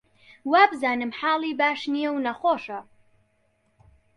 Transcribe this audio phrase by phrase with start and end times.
[0.51, 2.79] وابزانم حاڵی باش نییە و نەخۆشە